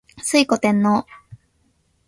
[0.17, 1.05] 推古天皇